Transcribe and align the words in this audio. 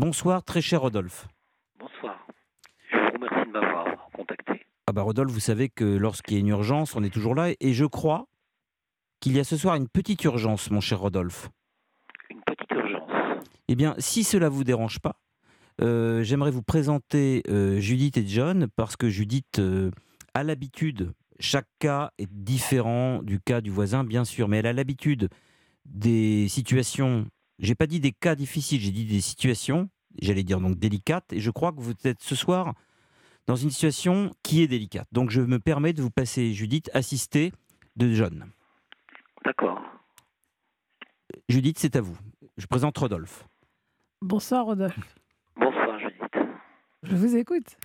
Bonsoir, 0.00 0.42
très 0.42 0.62
cher 0.62 0.80
Rodolphe. 0.80 1.28
Bonsoir. 1.78 2.26
Je 2.90 2.96
vous 2.96 3.12
remercie 3.12 3.46
de 3.46 3.52
m'avoir 3.52 4.08
contacté. 4.14 4.64
Ah 4.86 4.92
bah 4.94 5.02
Rodolphe, 5.02 5.30
vous 5.30 5.40
savez 5.40 5.68
que 5.68 5.84
lorsqu'il 5.84 6.32
y 6.32 6.36
a 6.38 6.40
une 6.40 6.48
urgence, 6.48 6.96
on 6.96 7.02
est 7.02 7.10
toujours 7.10 7.34
là. 7.34 7.50
Et 7.60 7.74
je 7.74 7.84
crois 7.84 8.26
qu'il 9.20 9.36
y 9.36 9.40
a 9.40 9.44
ce 9.44 9.58
soir 9.58 9.74
une 9.74 9.88
petite 9.88 10.24
urgence, 10.24 10.70
mon 10.70 10.80
cher 10.80 11.00
Rodolphe. 11.00 11.50
Une 12.30 12.40
petite 12.40 12.70
urgence. 12.70 13.10
Eh 13.68 13.74
bien, 13.74 13.94
si 13.98 14.24
cela 14.24 14.48
vous 14.48 14.64
dérange 14.64 15.00
pas, 15.00 15.20
euh, 15.82 16.22
j'aimerais 16.22 16.50
vous 16.50 16.62
présenter 16.62 17.42
euh, 17.50 17.78
Judith 17.78 18.16
et 18.16 18.26
John, 18.26 18.68
parce 18.76 18.96
que 18.96 19.10
Judith 19.10 19.58
euh, 19.58 19.90
a 20.32 20.44
l'habitude, 20.44 21.12
chaque 21.40 21.68
cas 21.78 22.10
est 22.16 22.32
différent 22.32 23.22
du 23.22 23.38
cas 23.38 23.60
du 23.60 23.68
voisin, 23.68 24.02
bien 24.02 24.24
sûr, 24.24 24.48
mais 24.48 24.56
elle 24.56 24.66
a 24.66 24.72
l'habitude 24.72 25.28
des 25.84 26.48
situations, 26.48 27.26
j'ai 27.60 27.74
pas 27.74 27.86
dit 27.86 28.00
des 28.00 28.12
cas 28.12 28.34
difficiles, 28.34 28.80
j'ai 28.80 28.90
dit 28.90 29.04
des 29.04 29.20
situations, 29.20 29.88
j'allais 30.20 30.42
dire 30.42 30.60
donc 30.60 30.78
délicates, 30.78 31.32
et 31.32 31.40
je 31.40 31.50
crois 31.50 31.72
que 31.72 31.80
vous 31.80 31.94
êtes 32.04 32.22
ce 32.22 32.34
soir 32.34 32.74
dans 33.46 33.56
une 33.56 33.70
situation 33.70 34.34
qui 34.42 34.62
est 34.62 34.66
délicate. 34.66 35.06
Donc 35.12 35.30
je 35.30 35.40
me 35.40 35.58
permets 35.58 35.92
de 35.92 36.02
vous 36.02 36.10
passer, 36.10 36.52
Judith, 36.52 36.90
assistée 36.94 37.52
de 37.96 38.12
John. 38.12 38.46
D'accord. 39.44 39.80
Judith, 41.48 41.78
c'est 41.78 41.96
à 41.96 42.00
vous. 42.00 42.16
Je 42.56 42.66
présente 42.66 42.96
Rodolphe. 42.96 43.46
Bonsoir 44.22 44.66
Rodolphe. 44.66 45.16
Bonsoir, 45.56 45.98
Judith. 45.98 46.38
Je 47.02 47.16
vous 47.16 47.36
écoute. 47.36 47.76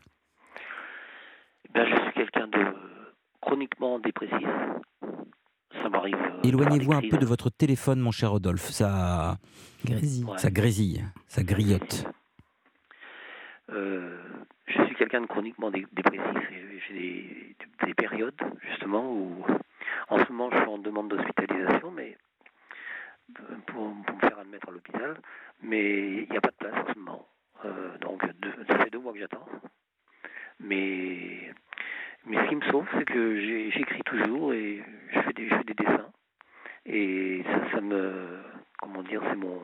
Ben, 1.74 1.86
je 1.88 2.02
suis 2.02 2.14
quelqu'un 2.14 2.48
de 2.48 2.76
chroniquement 3.42 4.00
dépressif. 4.00 4.48
Ça 5.82 5.90
m'arrive. 5.90 6.16
euh, 6.16 6.42
Éloignez-vous 6.48 6.94
un 6.94 7.02
peu 7.02 7.18
de 7.18 7.26
votre 7.26 7.50
téléphone, 7.50 8.00
mon 8.00 8.12
cher 8.12 8.32
Rodolphe. 8.32 8.70
Ça, 8.72 9.38
Grésille. 9.86 10.26
Ouais. 10.26 10.38
ça 10.38 10.50
grésille, 10.50 11.04
ça 11.28 11.44
griotte. 11.44 12.06
Euh, 13.72 14.18
je 14.68 14.84
suis 14.86 14.96
quelqu'un 14.96 15.22
de 15.22 15.26
chroniquement 15.28 15.72
dé- 15.72 15.86
dépressif. 15.92 16.50
J'ai 16.88 16.94
des, 16.94 17.56
des 17.88 17.94
périodes, 17.94 18.36
justement, 18.70 19.12
où 19.12 19.44
en 20.10 20.24
ce 20.24 20.32
moment 20.32 20.50
je 20.52 20.58
suis 20.58 20.68
en 20.68 20.78
demande 20.78 21.10
d'hospitalisation, 21.10 21.92
mais 21.92 22.16
euh, 23.40 23.56
pour, 23.68 23.92
pour 24.06 24.16
me 24.16 24.20
faire 24.22 24.38
admettre 24.40 24.70
à 24.70 24.72
l'hôpital, 24.72 25.18
mais 25.64 26.24
il 26.24 26.30
n'y 26.30 26.38
a 26.38 26.42
pas 26.42 26.50
de 26.52 26.56
place 26.58 26.76
en 26.88 26.94
ce 26.94 27.00
moment. 27.00 27.28
Euh, 27.66 27.98
donc 28.00 28.24
deux- 28.40 28.54
ça 28.68 28.78
fait 28.84 28.90
deux 28.92 29.00
mois 29.00 29.14
que 29.14 29.20
j'attends. 29.20 29.46
Mais, 30.60 31.52
mais 32.26 32.38
ce 32.44 32.50
qui 32.50 32.56
me 32.56 32.62
sauve, 32.72 32.86
c'est 32.98 33.06
que 33.06 33.40
j'écris 33.72 34.02
toujours 34.06 34.54
et 34.54 34.84
je 35.14 35.20
fais 35.22 35.34
des, 35.34 35.50
je 35.50 35.56
fais 35.56 35.64
des 35.64 35.74
dessins. 35.74 36.08
Et 36.86 37.44
ça, 37.46 37.72
ça 37.74 37.82
me. 37.82 38.40
Comment 38.80 39.04
dire, 39.04 39.22
c'est 39.30 39.36
mon. 39.36 39.60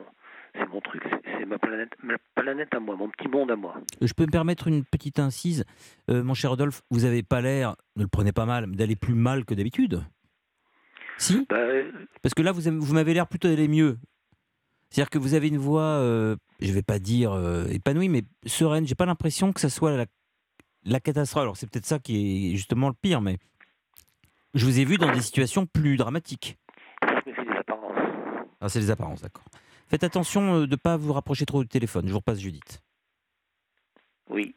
C'est 0.54 0.68
mon 0.68 0.82
truc, 0.82 1.02
c'est- 1.24 1.46
ma 1.46 1.58
planète, 1.58 1.92
ma 2.04 2.16
planète 2.36 2.74
à 2.76 2.80
moi, 2.82 2.98
mon 2.98 3.08
petit 3.10 3.30
monde 3.30 3.52
à 3.52 3.56
moi. 3.56 3.76
Je 4.02 4.12
peux 4.14 4.26
me 4.26 4.32
permettre 4.32 4.68
une 4.68 4.84
petite 4.84 5.18
incise. 5.18 5.64
Euh, 6.10 6.24
mon 6.24 6.34
cher 6.34 6.50
Rodolphe, 6.50 6.82
vous 6.92 7.02
n'avez 7.02 7.24
pas 7.24 7.40
l'air, 7.40 7.76
ne 7.96 8.02
le 8.04 8.10
prenez 8.10 8.34
pas 8.34 8.46
mal, 8.46 8.70
d'aller 8.70 8.98
plus 8.98 9.14
mal 9.14 9.46
que 9.46 9.54
d'habitude. 9.54 10.04
Si? 11.18 11.46
Bah, 11.50 11.56
euh, 11.56 11.90
Parce 12.22 12.34
que 12.34 12.42
là, 12.42 12.52
vous, 12.52 12.68
avez- 12.68 12.78
vous 12.78 12.94
m'avez 12.94 13.14
l'air 13.14 13.28
plutôt 13.28 13.48
d'aller 13.48 13.70
mieux. 13.70 13.98
C'est-à-dire 14.90 15.10
que 15.10 15.20
vous 15.20 15.36
avez 15.36 15.48
une 15.48 15.58
voix, 15.58 15.84
euh, 15.84 16.36
je 16.60 16.68
ne 16.68 16.74
vais 16.74 16.82
pas 16.84 17.00
dire 17.00 17.32
euh, 17.32 17.66
épanouie, 17.68 18.10
mais 18.10 18.24
sereine. 18.46 18.86
J'ai 18.86 18.96
pas 18.96 19.06
l'impression 19.06 19.54
que 19.54 19.62
ça 19.62 19.70
soit 19.70 19.96
la, 19.96 20.06
la 20.84 21.00
catastrophe. 21.00 21.44
Alors 21.44 21.56
c'est 21.58 21.70
peut-être 21.70 21.86
ça 21.86 22.00
qui 22.00 22.52
est 22.52 22.56
justement 22.58 22.90
le 22.90 22.96
pire, 23.02 23.22
mais 23.22 23.38
je 24.54 24.66
vous 24.66 24.80
ai 24.80 24.86
vu 24.86 24.98
dans 24.98 25.12
des 25.12 25.22
situations 25.22 25.66
plus 25.66 25.98
dramatiques. 25.98 26.58
fais 27.26 27.46
des 27.46 27.52
apparences. 27.58 27.98
Ah, 28.60 28.70
c'est 28.70 28.80
les 28.80 28.92
apparences, 28.92 29.22
d'accord. 29.22 29.46
Faites 29.88 30.04
attention 30.04 30.56
euh, 30.56 30.66
de 30.68 30.72
ne 30.72 30.76
pas 30.78 30.98
vous 30.98 31.14
rapprocher 31.14 31.46
trop 31.46 31.62
du 31.64 31.68
téléphone. 31.70 32.06
Je 32.08 32.12
vous 32.12 32.20
repasse 32.20 32.40
Judith. 32.40 32.82
Oui. 34.30 34.56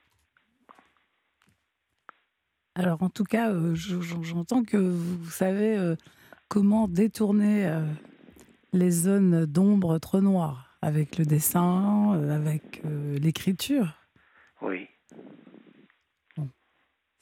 Alors 2.74 3.02
en 3.02 3.08
tout 3.08 3.24
cas, 3.24 3.50
euh, 3.52 3.74
je- 3.74 4.00
je- 4.00 4.22
j'entends 4.22 4.64
que 4.64 4.76
vous 4.76 5.30
savez 5.30 5.76
euh, 5.76 5.96
comment 6.48 6.88
détourner 6.88 7.66
euh, 7.66 7.84
les 8.72 8.90
zones 8.90 9.46
d'ombre 9.46 9.98
trop 9.98 10.20
noires 10.20 10.76
avec 10.82 11.16
le 11.18 11.24
dessin, 11.24 12.14
euh, 12.16 12.34
avec 12.34 12.82
euh, 12.84 13.18
l'écriture. 13.18 13.94
Oui. 14.60 14.88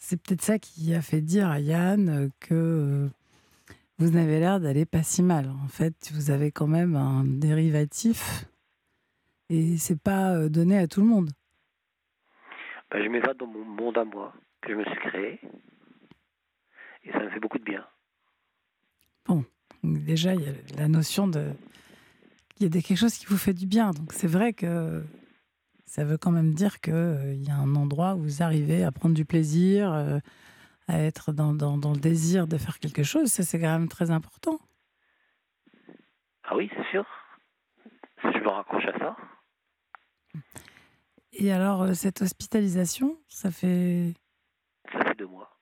C'est 0.05 0.21
peut-être 0.21 0.43
ça 0.43 0.59
qui 0.59 0.95
a 0.95 1.01
fait 1.01 1.21
dire 1.21 1.49
à 1.49 1.61
Yann 1.61 2.09
euh, 2.09 2.29
que 2.41 2.55
euh, 2.55 3.09
vous 3.99 4.17
avez 4.17 4.41
l'air 4.41 4.59
d'aller 4.59 4.85
pas 4.85 5.05
si 5.05 5.23
mal. 5.23 5.49
En 5.49 5.69
fait, 5.69 6.11
vous 6.13 6.33
avez 6.33 6.51
quand 6.51 6.67
même 6.67 6.97
un 6.97 7.23
dérivatif 7.25 8.47
et 9.49 9.77
c'est 9.77 10.03
pas 10.03 10.35
euh, 10.35 10.49
donné 10.49 10.77
à 10.77 10.89
tout 10.89 11.01
le 11.01 11.07
monde. 11.07 11.31
Bah, 12.91 13.01
je 13.01 13.09
m'évade 13.09 13.37
dans 13.37 13.47
mon 13.47 13.65
monde 13.65 13.97
à 13.97 14.05
moi, 14.05 14.35
que 14.61 14.73
je 14.73 14.75
me 14.75 14.85
suis 14.85 14.97
créé. 14.97 15.41
Et 17.05 17.12
ça 17.12 17.21
me 17.21 17.31
fait 17.31 17.41
beaucoup 17.41 17.59
de 17.59 17.65
bien. 17.65 17.87
Donc, 19.29 19.47
déjà, 19.85 20.35
il 20.35 20.43
y 20.43 20.49
a 20.49 20.53
la 20.79 20.89
notion 20.89 21.29
de 21.29 21.53
qu'il 22.57 22.75
y 22.75 22.79
a 22.79 22.83
quelque 22.83 22.99
chose 22.99 23.17
qui 23.17 23.27
vous 23.27 23.39
fait 23.39 23.55
du 23.55 23.67
bien. 23.67 23.93
Donc 23.93 24.12
c'est 24.12 24.27
vrai 24.27 24.53
que 24.53 25.05
ça 25.84 26.04
veut 26.04 26.19
quand 26.19 26.31
même 26.31 26.54
dire 26.54 26.81
qu'il 26.81 27.43
y 27.43 27.50
a 27.50 27.54
un 27.56 27.75
endroit 27.76 28.15
où 28.15 28.22
vous 28.22 28.43
arrivez 28.43 28.84
à 28.84 28.93
prendre 28.93 29.15
du 29.15 29.25
plaisir, 29.25 29.93
euh, 29.93 30.19
à 30.88 30.98
être 31.00 31.32
dans, 31.32 31.53
dans- 31.53 31.78
dans 31.78 31.93
le 31.93 31.98
désir 32.00 32.47
de 32.47 32.56
faire 32.56 32.78
quelque 32.78 33.03
chose. 33.03 33.28
Ça, 33.28 33.43
c'est 33.43 33.60
quand 33.60 33.78
même 33.78 33.88
très 33.88 34.10
important. 34.10 34.59
Ah 36.44 36.56
oui, 36.56 36.70
c'est 36.76 36.91
sûr. 36.91 37.04
Je 38.25 38.38
me 38.38 38.48
raccroche 38.48 38.87
à 38.87 38.98
ça. 38.98 39.16
Et 41.32 41.53
alors, 41.53 41.82
euh, 41.82 41.94
cette 41.94 42.22
hospitalisation, 42.22 43.19
ça 43.28 43.50
fait... 43.50 44.12
Ça 44.93 45.03
fait 45.04 45.14
deux 45.14 45.26
mois 45.26 45.56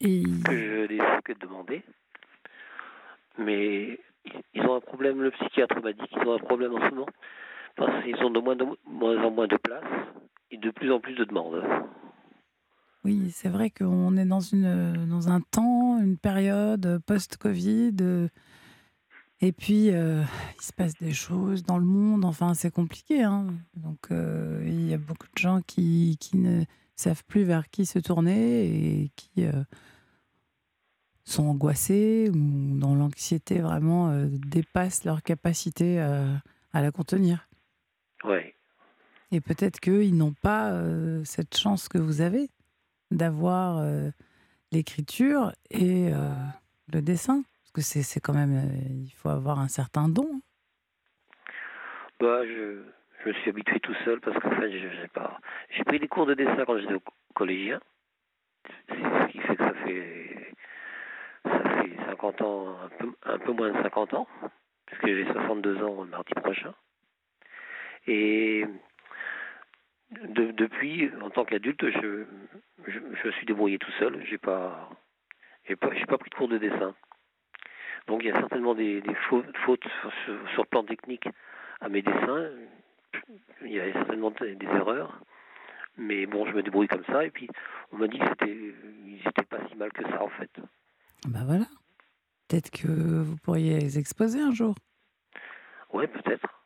Et... 0.00 0.22
que 0.44 0.52
je 0.52 0.92
n'ai 0.92 0.98
fait 0.98 1.22
que 1.24 1.32
demander. 1.38 1.84
Mais 3.38 4.00
ils 4.54 4.62
ont 4.62 4.74
un 4.74 4.80
problème, 4.80 5.22
le 5.22 5.30
psychiatre 5.30 5.80
m'a 5.80 5.92
dit 5.92 6.06
qu'ils 6.08 6.26
ont 6.26 6.34
un 6.34 6.38
problème 6.38 6.74
en 6.74 6.80
ce 6.80 6.94
moment. 6.94 7.06
Parce 7.78 8.04
qu'ils 8.04 8.16
ont 8.24 8.30
de 8.30 8.40
moins, 8.40 8.56
en 9.24 9.30
moins 9.30 9.46
de 9.46 9.56
place 9.56 9.84
et 10.50 10.58
de 10.58 10.70
plus 10.70 10.92
en 10.92 10.98
plus 11.00 11.14
de 11.14 11.24
demandes. 11.24 11.62
Oui, 13.04 13.30
c'est 13.30 13.48
vrai 13.48 13.70
qu'on 13.70 14.16
est 14.16 14.26
dans, 14.26 14.40
une, 14.40 15.06
dans 15.06 15.28
un 15.28 15.40
temps, 15.40 15.98
une 16.02 16.18
période 16.18 17.00
post-Covid. 17.06 17.94
euh, 18.00 18.28
Et 19.40 19.52
puis, 19.52 19.90
euh, 19.92 20.22
il 20.56 20.62
se 20.62 20.72
passe 20.72 20.94
des 20.94 21.12
choses 21.12 21.62
dans 21.62 21.78
le 21.78 21.84
monde. 21.84 22.24
Enfin, 22.24 22.54
c'est 22.54 22.72
compliqué. 22.72 23.22
hein. 23.22 23.46
Donc, 23.76 24.10
euh, 24.10 24.60
il 24.66 24.88
y 24.88 24.94
a 24.94 24.98
beaucoup 24.98 25.28
de 25.32 25.38
gens 25.38 25.60
qui, 25.64 26.16
qui 26.18 26.36
ne 26.36 26.64
savent 26.96 27.22
plus 27.24 27.44
vers 27.44 27.70
qui 27.70 27.86
se 27.86 28.00
tourner 28.00 28.64
et 29.04 29.10
qui 29.14 29.46
sont 31.24 31.46
angoissés 31.46 32.28
ou 32.34 32.78
dans 32.78 32.96
l'anxiété 32.96 33.60
vraiment 33.60 34.10
dépassent 34.26 35.04
leur 35.04 35.22
capacité 35.22 36.00
à 36.00 36.82
la 36.82 36.90
contenir. 36.90 37.47
Ouais. 38.24 38.54
Et 39.30 39.40
peut-être 39.40 39.80
qu'ils 39.80 40.16
n'ont 40.16 40.34
pas 40.42 40.72
euh, 40.72 41.22
cette 41.24 41.56
chance 41.56 41.88
que 41.88 41.98
vous 41.98 42.20
avez 42.20 42.48
d'avoir 43.10 43.78
euh, 43.78 44.08
l'écriture 44.72 45.52
et 45.70 46.10
euh, 46.12 46.30
le 46.92 47.02
dessin. 47.02 47.42
Parce 47.42 47.72
que 47.72 47.80
c'est 48.02 48.20
quand 48.20 48.32
même, 48.32 48.70
il 49.04 49.12
faut 49.12 49.28
avoir 49.28 49.60
un 49.60 49.68
certain 49.68 50.08
don. 50.08 50.40
Bah, 52.18 52.44
je, 52.46 52.82
je 53.22 53.28
me 53.28 53.34
suis 53.34 53.50
habitué 53.50 53.78
tout 53.80 53.94
seul 54.04 54.20
parce 54.20 54.38
qu'en 54.38 54.50
fait, 54.50 54.72
je 54.72 54.88
j'ai 55.00 55.08
pas. 55.08 55.38
J'ai 55.76 55.84
pris 55.84 56.00
des 56.00 56.08
cours 56.08 56.26
de 56.26 56.34
dessin 56.34 56.64
quand 56.66 56.78
j'étais 56.78 56.94
au 56.94 57.02
collégien. 57.34 57.80
C'est 58.88 58.94
ce 58.94 59.32
qui 59.32 59.38
fait 59.38 59.56
que 59.56 59.64
ça 59.64 59.74
fait. 59.84 60.54
Ça 61.44 61.82
fait 61.82 61.96
50 62.06 62.42
ans, 62.42 62.76
un 62.82 62.88
peu, 62.88 63.12
un 63.24 63.38
peu 63.38 63.52
moins 63.52 63.70
de 63.70 63.82
50 63.82 64.14
ans, 64.14 64.26
puisque 64.86 65.06
j'ai 65.06 65.26
62 65.32 65.82
ans 65.82 66.02
le 66.02 66.10
mardi 66.10 66.32
prochain. 66.34 66.74
Et 68.06 68.64
de- 70.10 70.52
depuis, 70.52 71.10
en 71.20 71.30
tant 71.30 71.44
qu'adulte, 71.44 71.84
je, 71.90 72.24
je, 72.86 73.30
suis 73.30 73.46
débrouillé 73.46 73.78
tout 73.78 73.90
seul. 73.98 74.24
J'ai 74.26 74.38
pas, 74.38 74.90
j'ai 75.66 75.76
pas, 75.76 75.90
j'ai 75.94 76.06
pas 76.06 76.18
pris 76.18 76.30
de 76.30 76.34
cours 76.34 76.48
de 76.48 76.58
dessin. 76.58 76.94
Donc 78.06 78.22
il 78.22 78.28
y 78.28 78.30
a 78.30 78.36
certainement 78.36 78.74
des, 78.74 79.00
des 79.02 79.14
fautes, 79.28 79.54
fautes 79.58 79.84
sur, 80.00 80.12
sur- 80.24 80.62
le 80.62 80.68
plan 80.68 80.82
technique 80.84 81.28
à 81.80 81.88
mes 81.88 82.02
dessins. 82.02 82.50
Il 83.62 83.72
y 83.72 83.80
a 83.80 83.92
certainement 83.92 84.30
des 84.30 84.56
erreurs. 84.62 85.20
Mais 85.98 86.26
bon, 86.26 86.46
je 86.46 86.52
me 86.52 86.62
débrouille 86.62 86.86
comme 86.88 87.04
ça. 87.06 87.24
Et 87.24 87.30
puis, 87.30 87.48
on 87.92 87.96
m'a 87.96 88.06
dit 88.06 88.18
que 88.18 88.26
c'était, 88.28 88.56
ils 89.04 89.20
étaient 89.26 89.42
pas 89.42 89.58
si 89.68 89.74
mal 89.76 89.92
que 89.92 90.04
ça, 90.04 90.22
en 90.22 90.28
fait. 90.28 90.50
Ben 91.26 91.44
voilà. 91.44 91.64
Peut-être 92.48 92.70
que 92.70 92.86
vous 92.88 93.36
pourriez 93.38 93.78
les 93.78 93.98
exposer 93.98 94.40
un 94.40 94.52
jour. 94.52 94.74
Ouais, 95.92 96.06
peut-être. 96.06 96.57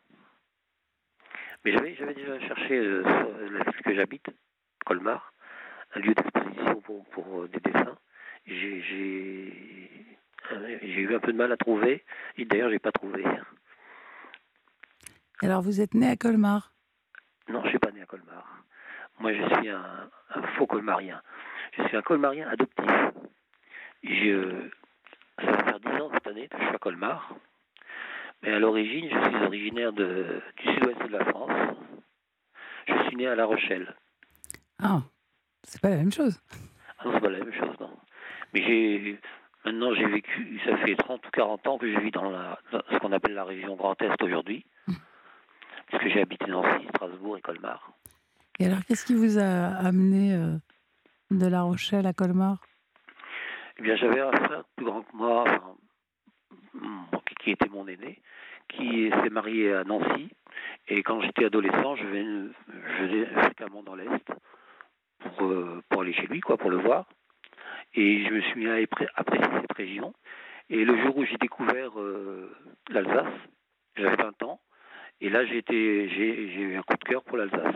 Mais 1.65 1.73
j'avais, 1.73 2.15
déjà 2.15 2.41
cherché 2.41 2.77
euh, 2.77 3.03
la 3.51 3.63
ville 3.65 3.83
que 3.85 3.95
j'habite, 3.95 4.27
Colmar, 4.85 5.33
un 5.95 6.01
lieu 6.01 6.15
d'exposition 6.15 6.81
pour, 6.81 7.05
pour 7.07 7.43
euh, 7.43 7.49
des 7.49 7.61
dessins. 7.61 7.97
J'ai, 8.47 9.53
euh, 10.53 10.79
j'ai 10.83 11.01
eu 11.01 11.15
un 11.15 11.21
peu 11.21 11.33
de 11.33 11.39
mal 11.39 11.53
à 11.53 11.57
trouver. 11.57 12.05
Et 12.37 12.45
d'ailleurs, 12.45 12.71
j'ai 12.71 12.81
pas 12.81 12.91
trouvé. 12.91 13.25
Alors, 15.41 15.63
vous 15.63 15.81
êtes 15.81 15.95
né 15.95 16.09
à 16.09 16.17
Colmar? 16.17 16.73
Colmar. 18.07 18.65
Moi, 19.21 19.33
je 19.33 19.55
suis 19.55 19.69
un, 19.69 20.11
faux 20.57 20.67
colmarien. 20.67 21.23
Je 21.77 21.83
suis 21.85 21.97
un 21.97 22.03
colmarien 22.03 22.49
adoptif. 22.49 22.91
Je, 24.03 24.69
ça 25.39 25.51
va 25.51 25.65
faire 25.65 25.81
10 25.81 25.89
ans 26.01 26.11
cette 26.13 26.27
année 26.27 26.49
que 26.49 26.59
je 26.59 26.65
suis 26.65 26.75
à 26.75 26.79
Colmar. 26.79 27.37
Mais 28.43 28.53
à 28.53 28.59
l'origine, 28.59 29.09
je 29.09 29.29
suis 29.29 29.45
originaire 29.45 29.93
de, 29.93 30.43
du 30.57 30.75
sud-ouest 30.75 31.01
de 31.03 31.13
la 31.13 31.25
France. 31.27 31.77
Je 32.89 33.03
suis 33.07 33.17
né 33.17 33.27
à 33.29 33.37
La 33.37 33.45
Rochelle. 33.45 33.95
Ah, 34.83 35.03
c'est 35.63 35.81
pas 35.81 35.91
la 35.91 35.97
même 35.97 36.13
chose. 36.13 36.41
Ah 36.99 37.05
non, 37.05 37.13
c'est 37.15 37.21
pas 37.21 37.31
la 37.31 37.39
même 37.39 37.53
chose, 37.53 37.77
non. 37.81 37.97
Mais 38.53 38.63
j'ai 38.63 39.21
maintenant 39.65 39.95
j'ai 39.95 40.07
vécu, 40.07 40.61
ça 40.65 40.77
fait 40.79 40.97
30 40.97 41.25
ou 41.25 41.31
40 41.31 41.67
ans 41.69 41.79
que 41.79 41.91
je 41.93 42.01
vis 42.01 42.11
dans, 42.11 42.31
la, 42.31 42.59
ce 42.73 42.99
qu'on 42.99 43.13
appelle 43.13 43.35
la 43.35 43.45
région 43.45 43.77
Grand 43.77 44.01
Est 44.03 44.21
aujourd'hui. 44.23 44.67
Hum. 44.89 44.97
Parce 45.91 46.03
que 46.03 46.11
j'ai 46.11 46.23
habité 46.23 46.47
Nancy, 46.47 46.87
Strasbourg 46.89 47.39
et 47.39 47.41
Colmar. 47.43 47.93
Et 48.59 48.67
alors, 48.67 48.85
qu'est-ce 48.85 49.07
qui 49.07 49.15
vous 49.15 49.39
a 49.39 49.69
amené 49.77 50.35
euh, 50.35 50.57
de 51.31 51.47
La 51.47 51.63
Rochelle 51.63 52.07
à 52.07 52.13
Colmar? 52.13 52.59
Eh 53.79 53.83
bien, 53.83 53.97
j'avais 53.97 54.21
un 54.21 54.33
frère 54.33 54.65
plus 54.77 54.85
grand 54.85 55.03
que 55.03 55.17
moi, 55.17 55.45
qui 57.43 57.51
était 57.51 57.69
mon 57.69 57.87
aîné, 57.87 58.21
qui 58.69 59.11
s'est 59.11 59.31
marié 59.31 59.73
à 59.73 59.85
Nancy. 59.85 60.31
Et 60.89 61.03
quand 61.03 61.21
j'étais 61.21 61.45
adolescent, 61.45 61.97
je 61.97 62.05
venais, 62.05 63.27
fréquemment 63.27 63.83
dans 63.83 63.95
l'Est 63.95 64.33
pour, 65.37 65.47
euh, 65.47 65.83
pour 65.89 66.03
aller 66.03 66.13
chez 66.13 66.27
lui, 66.27 66.41
quoi, 66.41 66.57
pour 66.57 66.71
le 66.71 66.79
voir. 66.79 67.07
Et 67.95 68.25
je 68.25 68.31
me 68.33 68.41
suis 68.41 68.61
mis 68.61 68.69
à 68.69 68.77
apprécier 69.17 69.49
cette 69.61 69.77
région. 69.77 70.15
Et 70.71 70.85
le 70.85 70.97
jour 71.03 71.17
où 71.17 71.25
j'ai 71.25 71.37
découvert 71.37 71.99
euh, 72.01 72.51
l'Alsace, 72.89 73.33
j'avais 73.97 74.17
20 74.17 74.43
ans, 74.45 74.61
et 75.21 75.29
là 75.29 75.45
j'ai 75.45 75.63
eu 75.69 76.77
un 76.77 76.83
coup 76.83 76.97
de 76.97 77.05
cœur 77.05 77.23
pour 77.25 77.37
l'Alsace. 77.37 77.75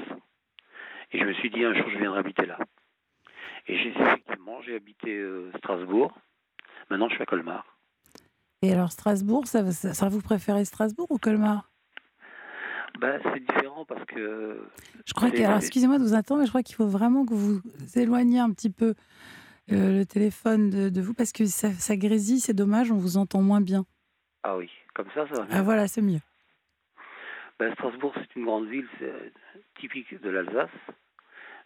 Et 1.13 1.19
je 1.19 1.25
me 1.25 1.35
suis 1.35 1.51
dit 1.51 1.65
un 1.65 1.75
jour 1.75 1.89
je 1.91 1.99
viendrai 1.99 2.21
habiter 2.21 2.47
là. 2.47 2.59
Et 3.67 3.75
effectivement 3.75 4.63
j'ai 4.63 4.77
habité 4.77 5.15
euh, 5.15 5.51
Strasbourg. 5.59 6.17
Maintenant 6.89 7.09
je 7.09 7.15
suis 7.15 7.23
à 7.23 7.27
Colmar. 7.27 7.76
Et 8.67 8.73
alors 8.73 8.91
Strasbourg, 8.91 9.47
ça, 9.47 9.71
ça, 9.71 10.09
vous 10.09 10.21
préférez 10.21 10.65
Strasbourg 10.65 11.07
ou 11.11 11.19
Colmar? 11.19 11.71
Ben, 12.99 13.21
c'est 13.23 13.39
différent 13.39 13.85
parce 13.85 14.05
que. 14.07 14.61
Je 15.05 15.13
crois 15.15 15.31
que. 15.31 15.41
Alors, 15.41 15.59
excusez-moi 15.59 15.99
de 15.99 16.03
vous 16.03 16.15
attendre, 16.15 16.41
mais 16.41 16.47
je 16.47 16.51
crois 16.51 16.65
qu'il 16.65 16.75
faut 16.75 16.89
vraiment 16.89 17.25
que 17.25 17.35
vous 17.35 17.61
éloigniez 17.95 18.41
un 18.41 18.51
petit 18.51 18.71
peu 18.71 18.95
euh, 19.71 19.99
le 19.99 20.05
téléphone 20.05 20.91
de, 20.91 21.01
vous 21.01 21.15
parce 21.15 21.31
que 21.33 21.47
ça, 21.47 21.71
ça 21.71 21.97
grésille, 21.97 22.41
c'est 22.41 22.55
dommage, 22.55 22.91
on 22.91 22.97
vous 22.97 23.19
entend 23.19 23.41
moins 23.41 23.61
bien. 23.61 23.85
Ah 24.43 24.57
oui, 24.57 24.69
comme 24.95 25.09
ça, 25.15 25.29
ça 25.29 25.43
va. 25.43 25.47
Ah 25.51 25.63
voilà, 25.63 25.87
c'est 25.87 26.03
mieux. 26.03 26.21
Ben, 27.61 27.73
Strasbourg, 27.75 28.15
c'est 28.17 28.35
une 28.35 28.47
grande 28.47 28.67
ville 28.67 28.89
typique 29.79 30.21
de 30.21 30.29
l'Alsace. 30.29 30.71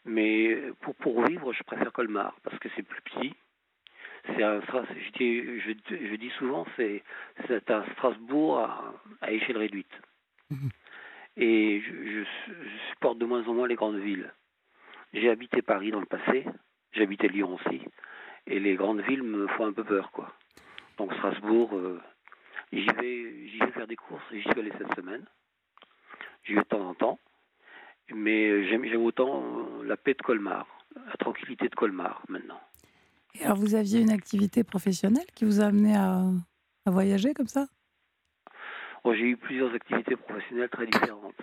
Mais 0.04 0.70
pour, 0.82 0.94
pour 0.96 1.24
vivre, 1.24 1.52
je 1.54 1.62
préfère 1.62 1.92
Colmar 1.92 2.34
parce 2.42 2.58
que 2.58 2.68
c'est 2.76 2.82
plus 2.82 3.02
petit 3.02 3.34
c'est 4.26 4.42
un 4.42 4.60
je, 4.60 5.72
je, 5.90 6.14
dis 6.16 6.30
souvent 6.38 6.66
c'est 6.76 7.02
c'est 7.46 7.70
un 7.70 7.84
Strasbourg 7.92 8.58
à, 8.58 9.30
échelle 9.30 9.58
réduite. 9.58 9.92
Mhm. 10.50 10.70
Et 11.36 11.80
je, 11.80 12.24
supporte 12.90 13.18
de 13.18 13.24
moins 13.24 13.46
en 13.46 13.54
moins 13.54 13.68
les 13.68 13.76
grandes 13.76 13.98
villes. 13.98 14.32
J'ai 15.12 15.30
habité 15.30 15.62
Paris 15.62 15.90
dans 15.90 16.00
le 16.00 16.06
passé, 16.06 16.44
j'ai 16.92 17.02
habité 17.02 17.28
Lyon 17.28 17.54
aussi, 17.54 17.80
et 18.46 18.60
les 18.60 18.74
grandes 18.74 19.00
villes 19.00 19.22
me 19.22 19.46
font 19.48 19.66
un 19.66 19.72
peu 19.72 19.84
peur, 19.84 20.10
quoi. 20.12 20.32
Donc 20.98 21.12
Strasbourg, 21.14 21.74
euh, 21.74 22.00
j'y 22.72 22.86
vais, 22.86 23.48
j'y 23.48 23.58
vais 23.58 23.72
faire 23.72 23.86
des 23.86 23.96
courses, 23.96 24.22
j'y 24.32 24.42
suis 24.42 24.60
allé 24.60 24.72
cette 24.76 24.94
semaine. 24.94 25.24
J'y 26.44 26.54
vais 26.54 26.60
de 26.60 26.66
temps 26.66 26.88
en 26.88 26.94
temps, 26.94 27.18
mais 28.12 28.68
j'aime, 28.68 28.84
j'aime 28.84 29.04
autant 29.04 29.68
la 29.84 29.96
paix 29.96 30.14
de 30.14 30.22
Colmar, 30.22 30.66
la 30.94 31.16
tranquillité 31.16 31.68
de 31.68 31.74
Colmar 31.74 32.22
maintenant. 32.28 32.60
Et 33.34 33.44
alors, 33.44 33.56
vous 33.56 33.74
aviez 33.74 34.00
une 34.00 34.10
activité 34.10 34.64
professionnelle 34.64 35.26
qui 35.34 35.44
vous 35.44 35.60
a 35.60 35.66
amené 35.66 35.94
à, 35.96 36.22
voyager 36.86 37.34
comme 37.34 37.46
ça? 37.46 37.66
Oh, 39.04 39.14
J'ai 39.14 39.28
eu 39.28 39.36
plusieurs 39.36 39.72
activités 39.72 40.16
professionnelles 40.16 40.68
très 40.68 40.86
différentes. 40.86 41.40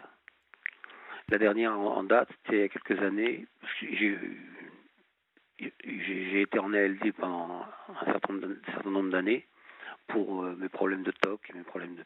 La 1.29 1.37
dernière 1.37 1.77
en 1.77 2.03
date, 2.03 2.29
c'était 2.43 2.57
il 2.57 2.61
y 2.61 2.63
a 2.63 2.69
quelques 2.69 3.01
années. 3.01 3.47
J'ai 5.59 6.41
été 6.41 6.59
en 6.59 6.73
ALD 6.73 7.13
pendant 7.13 7.65
un 7.89 8.05
certain, 8.05 8.33
nombre 8.89 9.09
d'années 9.09 9.45
pour 10.07 10.43
euh, 10.43 10.55
mes 10.55 10.69
problèmes 10.69 11.03
de 11.03 11.11
TOC, 11.11 11.51
mes 11.53 11.63
problèmes 11.63 11.95
de 11.95 12.03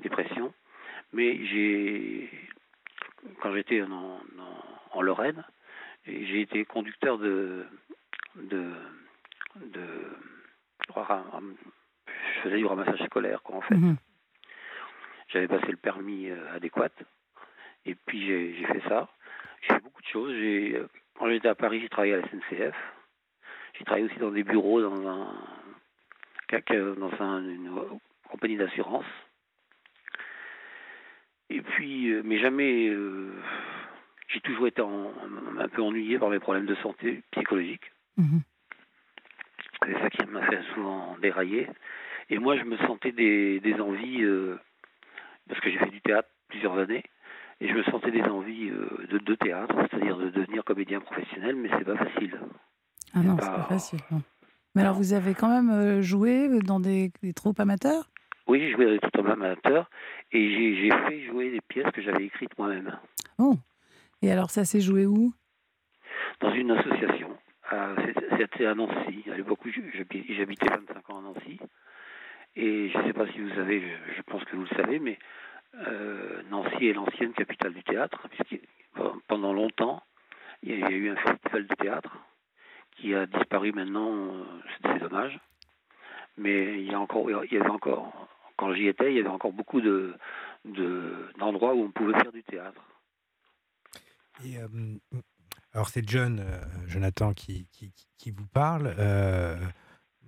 dépression. 0.00 0.52
Mais 1.12 1.44
j'ai, 1.46 2.30
quand 3.40 3.52
j'étais 3.54 3.82
en 3.82 5.00
Lorraine, 5.02 5.44
j'ai 6.04 6.40
été 6.40 6.64
conducteur 6.64 7.18
de, 7.18 7.66
de, 8.36 8.70
de 9.56 9.86
je 12.06 12.40
faisais 12.42 12.58
du 12.58 12.66
ramassage 12.66 13.02
scolaire 13.06 13.42
quoi 13.42 13.56
en 13.56 13.60
fait. 13.62 13.74
Mhm. 13.74 13.96
J'avais 15.28 15.48
passé 15.48 15.66
le 15.68 15.76
permis 15.76 16.28
euh, 16.28 16.54
adéquat 16.54 16.90
et 17.84 17.94
puis 17.94 18.26
j'ai 18.26 18.66
fait 18.66 18.82
ça. 18.88 19.08
J'ai 19.62 19.74
fait 19.74 19.82
beaucoup 19.82 20.02
de 20.02 20.06
choses. 20.06 20.32
J'ai 20.34 20.80
quand 21.18 21.28
j'étais 21.28 21.48
à 21.48 21.54
Paris, 21.54 21.80
j'ai 21.80 21.88
travaillé 21.88 22.14
à 22.14 22.18
la 22.18 22.28
SNCF. 22.28 22.76
J'ai 23.78 23.84
travaillé 23.84 24.06
aussi 24.06 24.18
dans 24.18 24.30
des 24.30 24.44
bureaux 24.44 24.82
dans 24.82 25.08
un 25.08 25.34
dans 26.96 27.22
un, 27.22 27.42
une 27.42 27.70
compagnie 28.28 28.56
d'assurance. 28.56 29.04
Et 31.50 31.60
puis, 31.60 32.10
euh, 32.10 32.22
mais 32.24 32.38
jamais, 32.38 32.88
euh, 32.88 33.32
j'ai 34.28 34.40
toujours 34.40 34.66
été 34.66 34.82
un 34.82 35.68
peu 35.68 35.82
ennuyé 35.82 36.18
par 36.18 36.28
mes 36.28 36.40
problèmes 36.40 36.66
de 36.66 36.74
santé 36.76 37.22
psychologique. 37.32 37.92
Mhm. 38.16 38.42
C'est 39.84 39.92
ça 39.92 40.10
qui 40.10 40.26
m'a 40.26 40.42
fait 40.46 40.62
souvent 40.74 41.16
dérailler. 41.20 41.68
Et 42.30 42.38
moi, 42.38 42.56
je 42.56 42.64
me 42.64 42.76
sentais 42.78 43.12
des, 43.12 43.60
des 43.60 43.74
envies, 43.74 44.22
euh, 44.22 44.58
parce 45.48 45.60
que 45.60 45.70
j'ai 45.70 45.78
fait 45.78 45.90
du 45.90 46.00
théâtre 46.00 46.28
plusieurs 46.48 46.76
années, 46.78 47.04
et 47.60 47.68
je 47.68 47.74
me 47.74 47.82
sentais 47.84 48.10
des 48.10 48.22
envies 48.22 48.68
euh, 48.70 49.06
de, 49.10 49.18
de, 49.18 49.34
théâtre, 49.34 49.74
c'est-à-dire 49.90 50.16
de 50.16 50.30
devenir 50.30 50.64
comédien 50.64 51.00
professionnel, 51.00 51.56
mais 51.56 51.68
c'est 51.78 51.84
pas 51.84 51.96
facile. 51.96 52.38
Ah 53.14 53.20
non, 53.20 53.36
c'est 53.40 53.50
pas, 53.50 53.62
facile. 53.62 54.00
Mais 54.74 54.82
alors, 54.82 54.94
vous 54.94 55.12
avez 55.12 55.34
quand 55.34 55.48
même 55.48 55.70
euh, 55.70 56.02
joué 56.02 56.48
dans 56.60 56.80
des, 56.80 57.12
troupes 57.34 57.60
amateurs? 57.60 58.10
Oui, 58.46 58.60
j'ai 58.60 58.72
joué 58.72 58.86
dans 58.86 58.92
des 58.92 58.98
troupes 58.98 59.28
amateurs, 59.28 59.88
et 60.32 60.76
j'ai 60.76 60.90
fait 60.90 61.24
jouer 61.26 61.50
des 61.50 61.60
pièces 61.60 61.90
que 61.92 62.02
j'avais 62.02 62.24
écrites 62.24 62.56
moi-même. 62.58 62.98
Oh 63.38 63.56
Et 64.22 64.32
alors, 64.32 64.50
ça 64.50 64.64
s'est 64.64 64.80
joué 64.80 65.06
où? 65.06 65.32
Dans 66.40 66.52
une 66.52 66.72
association. 66.72 67.36
C'était 68.38 68.66
à 68.66 68.74
Nancy. 68.74 69.24
À 69.30 69.36
l'époque 69.36 69.60
j'habitais 69.94 70.68
25 70.68 71.10
ans 71.10 71.18
à 71.18 71.22
Nancy. 71.22 71.58
Et 72.54 72.88
je 72.88 72.98
ne 72.98 73.04
sais 73.04 73.12
pas 73.12 73.26
si 73.26 73.40
vous 73.40 73.54
savez, 73.54 73.82
je, 74.16 74.22
pense 74.22 74.42
que 74.44 74.56
vous 74.56 74.62
le 74.62 74.76
savez, 74.76 74.98
mais 74.98 75.18
euh, 75.74 76.42
Nancy 76.50 76.86
est 76.86 76.94
l'ancienne 76.94 77.34
capitale 77.34 77.74
du 77.74 77.82
théâtre, 77.82 78.26
puisque 78.30 78.64
pendant 79.28 79.52
longtemps, 79.52 80.02
il 80.62 80.78
y 80.78 80.82
a 80.82 80.90
eu 80.90 81.10
un 81.10 81.16
festival 81.16 81.66
de 81.66 81.74
théâtre 81.74 82.16
qui 82.92 83.14
a 83.14 83.26
disparu 83.26 83.72
maintenant, 83.72 84.10
euh, 84.10 84.44
c'est 84.82 85.00
dommage. 85.00 85.38
Mais 86.38 86.80
il 86.80 86.90
y 86.90 86.94
a 86.94 87.00
encore, 87.00 87.30
il 87.44 87.52
y 87.52 87.58
avait 87.58 87.68
encore, 87.68 88.28
quand 88.56 88.72
j'y 88.72 88.88
étais, 88.88 89.12
il 89.12 89.16
y 89.16 89.20
avait 89.20 89.28
encore 89.28 89.52
beaucoup 89.52 89.80
de 89.80 90.14
d'endroits 91.38 91.74
où 91.74 91.84
on 91.84 91.90
pouvait 91.92 92.18
faire 92.18 92.32
du 92.32 92.42
théâtre. 92.42 92.82
Et 94.44 94.58
euh, 94.58 94.66
alors 95.76 95.90
c'est 95.90 96.08
John, 96.08 96.40
euh, 96.40 96.58
Jonathan, 96.88 97.34
qui, 97.34 97.68
qui, 97.70 98.30
vous 98.30 98.46
parle. 98.46 98.94
Euh, 98.98 99.56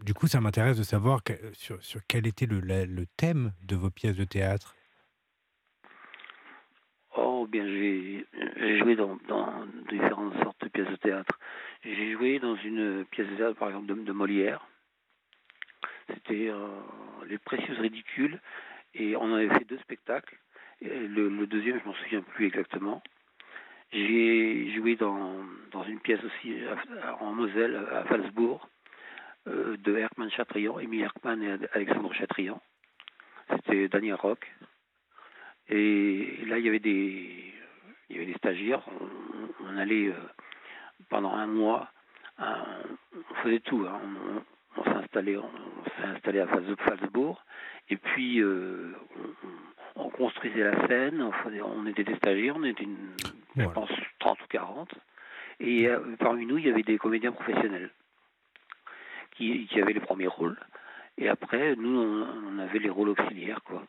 du 0.04 0.12
coup, 0.12 0.26
ça 0.26 0.42
m'intéresse 0.42 0.76
de 0.76 0.82
savoir 0.82 1.22
sur, 1.54 1.82
sur, 1.82 2.02
quel 2.06 2.26
était 2.26 2.44
le, 2.44 2.60
le, 2.60 3.06
thème 3.16 3.52
de 3.62 3.74
vos 3.74 3.88
pièces 3.88 4.16
de 4.16 4.24
théâtre. 4.24 4.76
Oh, 7.16 7.46
bien, 7.50 7.66
j'ai 7.66 8.26
joué 8.78 8.94
dans, 8.94 9.16
dans, 9.26 9.64
différentes 9.88 10.34
sortes 10.42 10.62
de 10.64 10.68
pièces 10.68 10.90
de 10.90 10.96
théâtre. 10.96 11.38
J'ai 11.82 12.12
joué 12.12 12.38
dans 12.40 12.56
une 12.56 13.06
pièce 13.06 13.28
de 13.30 13.36
théâtre, 13.36 13.58
par 13.58 13.68
exemple, 13.68 14.04
de, 14.04 14.12
Molière. 14.12 14.66
C'était 16.12 16.50
euh, 16.50 16.68
Les 17.26 17.38
Précieuses 17.38 17.78
Ridicules. 17.78 18.38
Et 18.92 19.16
on 19.16 19.32
avait 19.34 19.48
fait 19.48 19.64
deux 19.64 19.78
spectacles. 19.78 20.36
le, 20.82 21.30
le, 21.30 21.46
deuxième, 21.46 21.80
je 21.80 21.88
m'en 21.88 21.94
souviens 21.94 22.20
plus 22.20 22.48
exactement. 22.48 23.02
J'ai 23.92 24.70
joué 24.76 24.96
dans, 24.96 25.36
dans 25.72 25.82
une 25.84 26.00
pièce 26.00 26.22
aussi 26.22 26.54
en 27.20 27.32
Moselle, 27.32 27.76
à 27.92 28.04
Falsbourg, 28.04 28.68
euh, 29.46 29.76
de 29.78 29.96
Herkman 29.96 30.30
Chatrian, 30.30 30.78
Émile 30.78 31.02
Herkman 31.02 31.42
et 31.42 31.58
Alexandre 31.72 32.12
Chatrian. 32.12 32.60
C'était 33.50 33.88
Daniel 33.88 34.16
Rock. 34.16 34.46
Et 35.68 36.44
là, 36.46 36.58
il 36.58 36.64
y 36.64 36.68
avait 36.68 36.80
des, 36.80 37.54
y 38.10 38.16
avait 38.16 38.26
des 38.26 38.34
stagiaires. 38.34 38.82
On, 39.60 39.76
allait 39.78 40.08
euh, 40.08 40.14
pendant 41.08 41.32
un 41.32 41.46
mois, 41.46 41.90
on 42.38 43.34
faisait 43.42 43.60
tout. 43.60 43.86
Hein. 43.88 44.00
On, 44.76 44.84
s'est 44.84 44.90
installé, 44.90 45.38
on, 45.38 45.50
s'est 45.96 46.08
installé 46.08 46.40
à 46.40 46.46
Falsbourg. 46.46 47.42
Et 47.88 47.96
puis, 47.96 48.40
euh, 48.40 48.92
on, 49.94 50.10
construisait 50.10 50.64
la 50.64 50.86
scène. 50.88 51.22
On, 51.22 51.32
on 51.62 51.86
était 51.86 52.04
des 52.04 52.16
stagiaires. 52.16 52.56
On 52.56 52.64
était 52.64 52.84
une 52.84 53.14
je 53.58 53.68
pense 53.68 53.90
30 54.18 54.40
ou 54.40 54.46
40. 54.48 54.94
Et 55.60 55.88
parmi 56.18 56.46
nous, 56.46 56.58
il 56.58 56.66
y 56.66 56.70
avait 56.70 56.82
des 56.82 56.98
comédiens 56.98 57.32
professionnels 57.32 57.90
qui, 59.32 59.66
qui 59.66 59.80
avaient 59.80 59.92
les 59.92 60.00
premiers 60.00 60.28
rôles. 60.28 60.56
Et 61.18 61.28
après, 61.28 61.74
nous, 61.74 61.98
on, 61.98 62.58
avait 62.60 62.78
les 62.78 62.90
rôles 62.90 63.08
auxiliaires, 63.08 63.60
quoi. 63.64 63.82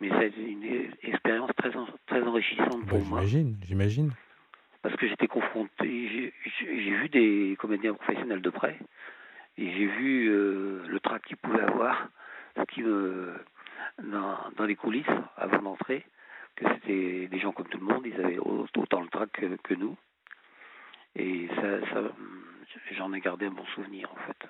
Mais 0.00 0.08
ça 0.08 0.18
a 0.18 0.24
été 0.24 0.40
une 0.40 0.90
expérience 1.02 1.50
très, 1.56 1.70
très 2.06 2.22
enrichissante 2.22 2.80
bah, 2.82 2.90
pour 2.90 3.04
moi. 3.04 3.20
J'imagine, 3.22 3.56
j'imagine. 3.66 4.12
Parce 4.82 4.94
que 4.94 5.08
j'étais 5.08 5.26
confronté, 5.26 6.32
j'ai 6.60 6.90
vu 6.90 7.08
des 7.08 7.56
comédiens 7.58 7.94
professionnels 7.94 8.40
de 8.40 8.50
près, 8.50 8.78
et 9.58 9.72
j'ai 9.72 9.86
vu 9.86 10.28
euh, 10.28 10.84
le 10.86 11.00
trac 11.00 11.24
qu'ils 11.24 11.38
pouvaient 11.38 11.64
avoir, 11.64 12.08
ce 12.56 12.62
qui 12.72 12.82
me, 12.82 13.34
dans, 14.04 14.36
dans 14.56 14.64
les 14.64 14.76
coulisses, 14.76 15.06
avant 15.36 15.58
d'entrer, 15.58 16.04
que 16.56 16.64
c'était 16.74 17.28
des 17.28 17.38
gens 17.38 17.52
comme 17.52 17.68
tout 17.68 17.78
le 17.78 17.84
monde, 17.84 18.04
ils 18.06 18.20
avaient 18.20 18.38
autant 18.38 19.02
le 19.02 19.08
trac 19.08 19.30
que, 19.32 19.56
que 19.62 19.74
nous. 19.74 19.96
Et 21.14 21.48
ça, 21.54 21.80
ça 21.92 22.02
j'en 22.96 23.12
ai 23.12 23.20
gardé 23.20 23.46
un 23.46 23.50
bon 23.50 23.64
souvenir, 23.74 24.10
en 24.12 24.26
fait. 24.26 24.48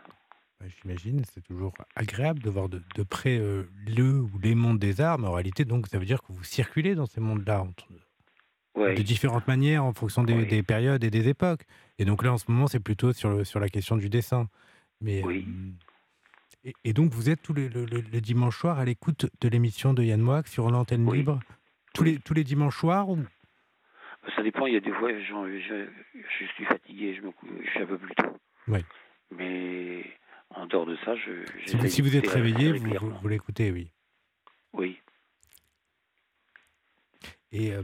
J'imagine, 0.83 1.23
c'est 1.33 1.43
toujours 1.43 1.75
agréable 1.95 2.41
de 2.41 2.51
voir 2.51 2.69
de, 2.69 2.83
de 2.95 3.03
près 3.03 3.39
euh, 3.39 3.65
le 3.87 4.21
ou 4.21 4.31
les 4.43 4.55
mondes 4.55 4.79
des 4.79 5.01
arts, 5.01 5.19
mais 5.19 5.29
en 5.29 5.33
réalité, 5.33 5.65
donc, 5.65 5.87
ça 5.87 5.99
veut 5.99 6.07
dire 6.07 6.23
que 6.23 6.33
vous 6.33 6.45
circulez 6.45 6.95
dans 6.95 7.07
ces 7.07 7.21
mondes-là 7.21 7.67
de 8.77 9.03
différentes 9.03 9.47
manières 9.47 9.85
en 9.85 9.93
fonction 9.93 10.25
des, 10.25 10.63
périodes 10.63 11.05
et 11.05 11.11
des 11.11 11.29
époques. 11.29 11.67
Et 11.99 12.05
donc 12.05 12.23
là, 12.23 12.33
en 12.33 12.39
ce 12.39 12.51
moment, 12.51 12.67
c'est 12.67 12.81
plutôt 12.81 13.13
sur, 13.13 13.31
le, 13.31 13.45
sur 13.45 13.61
la 13.61 13.69
question 13.69 13.97
du 13.97 14.09
dessin. 14.09 14.49
Mais, 15.01 15.23
oui. 15.25 15.47
Euh, 16.67 16.71
et, 16.85 16.93
donc, 16.93 17.13
vous 17.13 17.31
êtes 17.31 17.43
tous 17.43 17.53
les, 17.53 17.69
le, 17.69 18.21
dimanche 18.21 18.59
soir 18.59 18.79
à 18.79 18.85
l'écoute 18.85 19.27
de 19.41 19.49
l'émission 19.49 19.95
de 19.95 20.03
Yann 20.03 20.21
Moix 20.21 20.43
sur 20.47 20.71
l'antenne 20.71 21.11
libre 21.13 21.41
tous, 21.97 22.05
les, 22.05 22.19
tous 22.19 22.35
les 22.35 22.45
dimanches 22.45 22.79
soirs 22.79 23.09
ou... 23.09 23.19
Ça 24.35 24.43
dépend, 24.43 24.67
il 24.67 24.75
y 24.75 24.77
a 24.77 24.81
des 24.81 24.93
fois, 24.93 25.09
je, 25.13 25.25
je, 25.25 25.87
je 26.15 26.45
suis 26.55 26.65
fatigué, 26.65 27.15
je, 27.15 27.23
me, 27.23 27.33
je 27.65 27.71
suis 27.71 27.81
un 27.81 27.87
peu 27.87 27.99
plus 27.99 28.15
tôt. 28.17 28.37
Oui. 28.67 28.81
Mais 29.31 30.05
en 30.51 30.67
dehors 30.67 30.87
de 30.87 30.97
ça, 31.05 31.15
je. 31.15 31.45
Si 31.67 31.77
vous, 31.77 31.87
si 31.87 32.03
vous 32.03 32.17
êtes 32.17 32.27
réveillé, 32.27 32.73
vous, 32.73 33.11
vous, 33.21 33.29
l'écoutez, 33.29 33.71
oui. 33.71 33.93
Oui. 34.73 34.99
Et, 37.53 37.73
euh, 37.73 37.83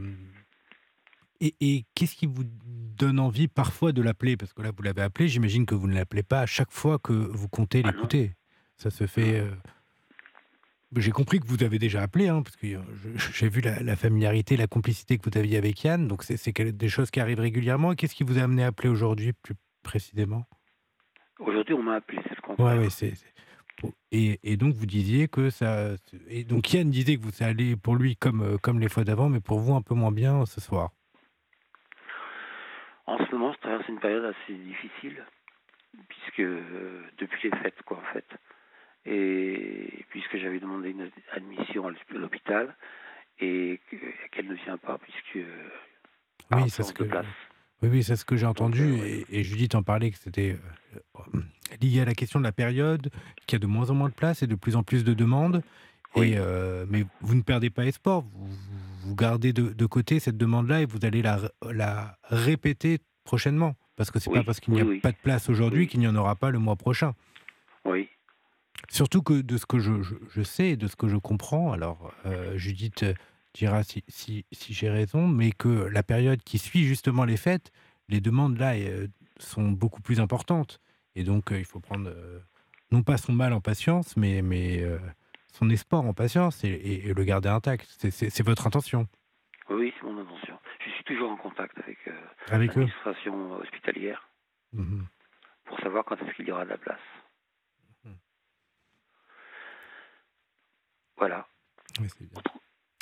et, 1.39 1.55
et 1.61 1.85
qu'est-ce 1.95 2.15
qui 2.15 2.27
vous 2.27 2.43
donne 2.45 3.19
envie 3.19 3.47
parfois 3.47 3.93
de 3.93 4.01
l'appeler? 4.01 4.35
Parce 4.35 4.53
que 4.53 4.61
là, 4.61 4.71
vous 4.75 4.83
l'avez 4.83 5.01
appelé, 5.01 5.27
j'imagine 5.29 5.65
que 5.65 5.75
vous 5.75 5.87
ne 5.87 5.95
l'appelez 5.95 6.23
pas 6.23 6.41
à 6.41 6.45
chaque 6.45 6.71
fois 6.71 6.99
que 6.99 7.13
vous 7.13 7.47
comptez 7.47 7.81
ah 7.85 7.91
l'écouter. 7.91 8.31
ça 8.77 8.89
se 8.89 9.07
fait. 9.07 9.39
Euh, 9.39 9.51
j'ai 10.97 11.11
compris 11.11 11.39
que 11.39 11.47
vous 11.47 11.63
avez 11.63 11.79
déjà 11.79 12.01
appelé, 12.01 12.27
hein, 12.27 12.41
parce 12.41 12.55
que 12.55 12.67
euh, 12.67 12.79
j'ai 13.33 13.49
vu 13.49 13.61
la, 13.61 13.81
la, 13.81 13.95
familiarité, 13.95 14.57
la 14.57 14.67
complicité 14.67 15.17
que 15.17 15.29
vous 15.29 15.37
aviez 15.37 15.57
avec 15.57 15.83
Yann, 15.83 16.07
donc 16.07 16.23
c'est 16.23 16.51
des 16.51 16.89
choses 16.89 17.11
qui 17.11 17.19
arrivent 17.19 17.39
régulièrement. 17.39 17.93
Qu'est-ce 17.95 18.15
qui 18.15 18.23
vous 18.23 18.39
a 18.39 18.43
amené 18.43 18.63
à 18.63 18.67
appeler 18.67 18.89
aujourd'hui 18.89 19.33
plus 19.33 19.55
précisément? 19.83 20.45
Aujourd'hui, 21.39 21.73
on 21.73 21.83
m'a 21.83 21.95
appelé, 21.95 22.19
c'est 22.23 22.35
ce 22.35 22.61
Ouais, 22.61 22.77
ouais, 22.77 22.89
c'est. 22.89 23.13
Et, 24.11 24.39
et, 24.43 24.55
donc 24.55 24.75
vous 24.75 24.85
disiez 24.85 25.27
que 25.27 25.49
ça. 25.49 25.89
Et 26.27 26.43
donc 26.43 26.71
Yann 26.71 26.89
disait 26.89 27.17
que 27.17 27.21
vous 27.21 27.31
ça 27.31 27.47
allait 27.47 27.75
pour 27.75 27.95
lui 27.95 28.15
comme, 28.15 28.41
euh, 28.41 28.57
comme 28.57 28.79
les 28.79 28.87
fois 28.87 29.03
d'avant, 29.03 29.29
mais 29.29 29.41
pour 29.41 29.59
vous 29.59 29.73
un 29.73 29.81
peu 29.81 29.95
moins 29.95 30.11
bien 30.11 30.45
ce 30.45 30.61
soir. 30.61 30.91
En 33.05 33.17
ce 33.17 33.31
moment, 33.31 33.51
je 33.53 33.59
traverse 33.59 33.87
une 33.89 33.99
période 33.99 34.23
assez 34.23 34.53
difficile, 34.53 35.25
puisque 36.07 36.39
euh, 36.39 37.01
depuis 37.17 37.49
les 37.49 37.57
fêtes, 37.57 37.81
quoi, 37.85 37.97
en 37.97 38.13
fait. 38.13 38.25
Et 39.05 40.05
puisque 40.09 40.37
j'avais 40.37 40.59
demandé 40.59 40.91
une 40.91 41.09
admission 41.33 41.87
à 41.87 41.91
l'hôpital 42.13 42.75
et 43.39 43.79
qu'elle 44.31 44.47
ne 44.47 44.55
vient 44.55 44.77
pas, 44.77 44.97
puisque. 44.97 45.45
Oui, 46.51 46.69
c'est 46.69 46.83
ce 46.83 46.93
que. 46.93 47.03
Place. 47.03 47.25
Oui, 47.81 47.89
oui 47.91 48.03
c'est 48.03 48.15
ce 48.15 48.25
que 48.25 48.37
j'ai 48.37 48.45
entendu. 48.45 48.95
Et, 49.29 49.43
Judith 49.43 49.75
en 49.75 49.83
parlait 49.83 50.11
que 50.11 50.17
c'était 50.17 50.57
euh, 50.95 51.39
lié 51.81 52.01
à 52.01 52.05
la 52.05 52.13
question 52.13 52.39
de 52.39 52.45
la 52.45 52.51
période, 52.51 53.09
qu'il 53.45 53.53
y 53.53 53.55
a 53.57 53.59
de 53.59 53.67
moins 53.67 53.89
en 53.89 53.95
moins 53.95 54.09
de 54.09 54.13
place 54.13 54.41
et 54.43 54.47
de 54.47 54.55
plus 54.55 54.75
en 54.75 54.83
plus 54.83 55.03
de 55.03 55.13
demandes. 55.13 55.61
Et, 56.15 56.37
euh, 56.37 56.85
mais 56.89 57.05
vous 57.21 57.35
ne 57.35 57.41
perdez 57.41 57.71
pas 57.71 57.85
espoir. 57.85 58.21
Vous, 58.21 58.47
vous 59.03 59.15
gardez 59.15 59.51
de, 59.51 59.85
côté 59.85 60.19
cette 60.19 60.37
demande-là 60.37 60.81
et 60.81 60.85
vous 60.85 60.99
allez 61.03 61.21
la, 61.21 61.39
la 61.71 62.17
répéter 62.23 62.99
prochainement. 63.25 63.75
Parce 63.95 64.11
que 64.11 64.19
c'est 64.19 64.31
pas 64.31 64.43
parce 64.43 64.59
qu'il 64.59 64.73
n'y 64.73 64.81
a 64.81 64.99
pas 65.01 65.11
de 65.11 65.17
place 65.21 65.49
aujourd'hui 65.49 65.87
qu'il 65.87 65.99
n'y 65.99 66.07
en 66.07 66.15
aura 66.15 66.35
pas 66.35 66.49
le 66.51 66.59
mois 66.59 66.75
prochain. 66.75 67.13
Oui. 67.85 68.09
Surtout 68.89 69.21
que 69.21 69.41
de 69.41 69.57
ce 69.57 69.65
que 69.65 69.79
je, 69.79 69.91
je, 70.01 70.41
sais 70.41 70.69
et 70.69 70.77
de 70.77 70.87
ce 70.87 70.95
que 70.95 71.07
je 71.07 71.17
comprends, 71.17 71.71
alors 71.71 72.13
euh, 72.25 72.57
Judith 72.57 73.05
dira 73.53 73.83
si, 73.83 74.03
si, 74.07 74.45
si 74.51 74.73
j'ai 74.73 74.89
raison, 74.89 75.27
mais 75.27 75.51
que 75.51 75.69
la 75.69 76.03
période 76.03 76.43
qui 76.43 76.57
suit 76.57 76.83
justement 76.83 77.23
les 77.25 77.37
fêtes, 77.37 77.71
les 78.09 78.21
demandes 78.21 78.57
là 78.57 78.75
euh, 78.75 79.07
sont 79.37 79.71
beaucoup 79.71 80.01
plus 80.01 80.19
importantes. 80.19 80.79
Et 81.15 81.23
donc, 81.23 81.51
euh, 81.51 81.59
il 81.59 81.65
faut 81.65 81.79
prendre 81.79 82.09
euh, 82.09 82.39
non 82.91 83.03
pas 83.03 83.17
son 83.17 83.33
mal 83.33 83.53
en 83.53 83.61
patience, 83.61 84.17
mais, 84.17 84.41
mais 84.41 84.83
son 85.47 85.69
espoir 85.69 86.03
en 86.03 86.13
patience 86.13 86.63
et, 86.63 87.13
le 87.15 87.23
garder 87.23 87.49
intact. 87.49 87.85
C'est 88.09 88.43
votre 88.43 88.67
intention 88.67 89.07
Oui, 89.69 89.93
c'est 89.97 90.05
mon 90.05 90.19
intention. 90.19 90.57
Je 90.85 90.91
suis 90.91 91.03
toujours 91.03 91.31
en 91.31 91.37
contact 91.37 91.77
avec, 91.79 91.97
avec 92.49 92.75
l'administration 92.75 93.53
hospitalière 93.53 94.27
mmh 94.73 95.01
pour 95.65 95.79
savoir 95.79 96.03
quand 96.03 96.21
est-ce 96.21 96.35
qu'il 96.35 96.45
y 96.45 96.51
aura 96.51 96.65
de 96.65 96.71
la 96.71 96.77
place. 96.77 96.99
Voilà. 101.17 101.47
Oui, 101.99 102.07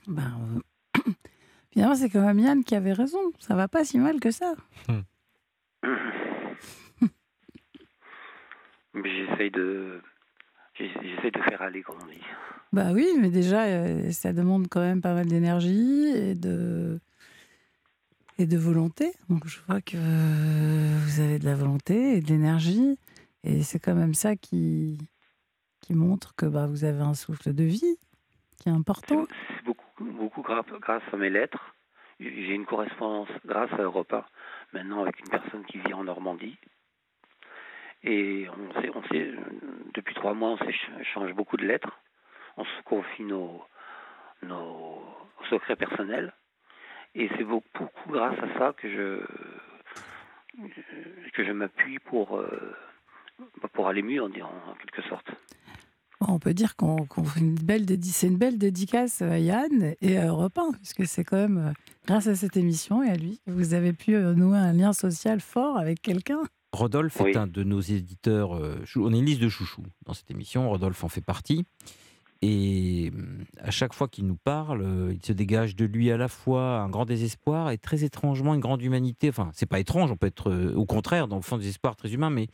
ben, 0.07 0.61
euh, 0.97 1.01
finalement, 1.71 1.95
c'est 1.95 2.09
quand 2.09 2.25
même 2.25 2.39
Yann 2.39 2.63
qui 2.63 2.75
avait 2.75 2.93
raison. 2.93 3.19
Ça 3.39 3.55
va 3.55 3.67
pas 3.67 3.83
si 3.85 3.99
mal 3.99 4.19
que 4.19 4.31
ça. 4.31 4.53
Hmm. 4.87 5.01
J'essaye 8.95 9.51
de. 9.51 10.01
J'essaie 10.75 11.31
de 11.31 11.41
faire 11.43 11.61
aller, 11.61 11.83
comme 11.83 11.97
on 12.01 12.07
dit. 12.07 12.21
Bah 12.73 12.91
oui, 12.93 13.07
mais 13.19 13.29
déjà, 13.29 13.65
euh, 13.65 14.11
ça 14.11 14.33
demande 14.33 14.67
quand 14.69 14.79
même 14.79 15.01
pas 15.01 15.13
mal 15.13 15.27
d'énergie 15.27 16.07
et 16.07 16.35
de 16.35 16.99
et 18.37 18.47
de 18.47 18.57
volonté. 18.57 19.11
Donc 19.29 19.47
je 19.47 19.59
vois 19.67 19.81
que 19.81 19.97
vous 19.97 21.19
avez 21.19 21.37
de 21.37 21.45
la 21.45 21.55
volonté 21.55 22.17
et 22.17 22.21
de 22.21 22.27
l'énergie. 22.27 22.97
Et 23.43 23.63
c'est 23.63 23.79
quand 23.79 23.95
même 23.95 24.13
ça 24.13 24.35
qui, 24.35 24.97
montre 25.95 26.35
que 26.35 26.45
bah, 26.45 26.67
vous 26.67 26.83
avez 26.83 27.01
un 27.01 27.13
souffle 27.13 27.53
de 27.53 27.63
vie 27.63 27.97
qui 28.59 28.69
est 28.69 28.71
important. 28.71 29.27
C'est 29.55 29.65
beaucoup 29.65 29.91
beaucoup 30.03 30.41
grâce, 30.41 31.03
à 31.11 31.17
mes 31.17 31.29
lettres. 31.29 31.73
J'ai 32.19 32.53
une 32.53 32.65
correspondance 32.65 33.29
grâce 33.45 33.71
à 33.73 33.81
Europa, 33.81 34.27
maintenant 34.73 35.01
avec 35.01 35.19
une 35.19 35.29
personne 35.29 35.65
qui 35.65 35.79
vit 35.79 35.93
en 35.93 36.03
Normandie. 36.03 36.57
Et 38.03 38.47
on 38.49 38.81
sait, 38.81 38.91
on 38.93 39.03
sait 39.03 39.33
depuis 39.93 40.15
trois 40.15 40.33
mois, 40.33 40.51
on 40.51 40.57
s'échange 40.57 41.33
beaucoup 41.33 41.57
de 41.57 41.65
lettres. 41.65 41.99
On 42.57 42.65
se 42.65 42.81
confie 42.85 43.23
nos, 43.23 43.63
nos 44.43 45.03
secrets 45.49 45.75
personnels. 45.75 46.33
Et 47.15 47.29
c'est 47.37 47.43
beaucoup, 47.43 47.87
grâce 48.07 48.39
à 48.39 48.57
ça 48.57 48.73
que 48.73 48.89
je, 48.89 49.25
que 51.33 51.43
je 51.43 51.51
m'appuie 51.51 51.99
pour, 51.99 52.37
euh, 52.37 52.75
pour 53.73 53.87
aller 53.87 54.01
mieux, 54.01 54.21
en, 54.21 54.27
en 54.27 54.75
quelque 54.79 55.01
sorte. 55.03 55.29
On 56.31 56.39
peut 56.39 56.53
dire 56.53 56.77
qu'on 56.77 57.05
fait 57.25 57.41
une 57.41 57.55
belle 57.55 57.85
c'est 58.03 58.27
une 58.27 58.37
belle 58.37 58.57
dédicace 58.57 59.21
à 59.21 59.37
Yann 59.37 59.95
et 59.99 60.17
à 60.17 60.27
Europe 60.27 60.57
1, 60.57 60.71
puisque 60.73 61.05
c'est 61.05 61.25
quand 61.25 61.35
même 61.35 61.57
euh, 61.57 61.71
grâce 62.07 62.27
à 62.27 62.35
cette 62.35 62.55
émission 62.55 63.03
et 63.03 63.09
à 63.09 63.17
lui 63.17 63.41
que 63.45 63.51
vous 63.51 63.73
avez 63.73 63.91
pu 63.91 64.15
euh, 64.15 64.33
nouer 64.33 64.57
un 64.57 64.71
lien 64.71 64.93
social 64.93 65.41
fort 65.41 65.77
avec 65.77 66.01
quelqu'un. 66.01 66.41
Rodolphe 66.71 67.19
est 67.19 67.35
un 67.35 67.47
de 67.47 67.63
nos 67.63 67.81
éditeurs. 67.81 68.55
Euh, 68.55 68.77
on 68.95 69.11
a 69.11 69.17
une 69.17 69.25
liste 69.25 69.41
de 69.41 69.49
chouchous 69.49 69.83
dans 70.05 70.13
cette 70.13 70.31
émission. 70.31 70.69
Rodolphe 70.69 71.03
en 71.03 71.09
fait 71.09 71.19
partie. 71.19 71.65
Et 72.41 73.11
à 73.59 73.69
chaque 73.69 73.93
fois 73.93 74.07
qu'il 74.07 74.25
nous 74.25 74.37
parle, 74.37 75.11
il 75.11 75.23
se 75.23 75.33
dégage 75.33 75.75
de 75.75 75.83
lui 75.85 76.11
à 76.11 76.17
la 76.17 76.29
fois 76.29 76.79
un 76.79 76.89
grand 76.89 77.05
désespoir 77.05 77.71
et 77.71 77.77
très 77.77 78.05
étrangement 78.05 78.55
une 78.55 78.61
grande 78.61 78.81
humanité. 78.81 79.29
Enfin, 79.29 79.51
c'est 79.53 79.67
pas 79.67 79.79
étrange, 79.79 80.11
on 80.11 80.15
peut 80.15 80.27
être 80.27 80.73
au 80.73 80.85
contraire 80.85 81.27
dans 81.27 81.35
le 81.35 81.43
fond 81.43 81.57
désespoir 81.57 81.95
très 81.95 82.13
humain, 82.13 82.31
mais 82.31 82.47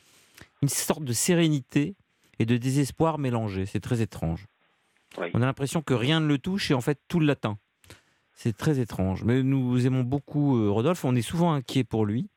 une 0.61 0.67
sorte 0.67 1.05
de 1.05 1.13
sérénité 1.13 1.95
et 2.39 2.45
de 2.45 2.57
désespoir 2.57 3.17
mélangé. 3.17 3.65
C'est 3.65 3.79
très 3.79 4.01
étrange. 4.01 4.47
On 5.33 5.41
a 5.41 5.45
l'impression 5.45 5.81
que 5.81 5.93
rien 5.93 6.19
ne 6.19 6.27
le 6.27 6.37
touche 6.37 6.71
et 6.71 6.73
en 6.73 6.81
fait 6.81 6.99
tout 7.07 7.19
l'atteint. 7.19 7.57
C'est 8.33 8.55
très 8.55 8.79
étrange. 8.79 9.23
Mais 9.23 9.41
nous 9.41 9.85
aimons 9.87 10.03
beaucoup 10.03 10.57
euh, 10.57 10.69
Rodolphe. 10.69 11.03
On 11.05 11.15
est 11.15 11.23
souvent 11.23 11.53
inquiet 11.53 11.83
pour 11.83 12.05
lui. 12.05 12.29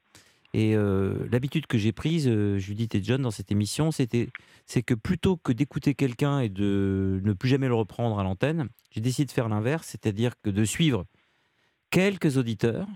Et 0.54 0.74
euh, 0.74 1.28
l'habitude 1.30 1.66
que 1.66 1.78
j'ai 1.78 1.92
prise, 1.92 2.26
euh, 2.26 2.58
Judith 2.58 2.94
et 2.94 3.04
John, 3.04 3.22
dans 3.22 3.30
cette 3.30 3.52
émission, 3.52 3.92
c'était, 3.92 4.28
c'est 4.66 4.82
que 4.82 4.94
plutôt 4.94 5.36
que 5.36 5.52
d'écouter 5.52 5.94
quelqu'un 5.94 6.40
et 6.40 6.48
de 6.48 7.20
ne 7.22 7.32
plus 7.34 7.50
jamais 7.50 7.68
le 7.68 7.74
reprendre 7.74 8.18
à 8.18 8.24
l'antenne, 8.24 8.68
j'ai 8.90 9.00
décidé 9.00 9.26
de 9.26 9.30
faire 9.30 9.48
l'inverse, 9.48 9.86
c'est-à-dire 9.88 10.32
que 10.42 10.50
de 10.50 10.64
suivre 10.64 11.04
quelques 11.90 12.36
auditeurs, 12.36 12.88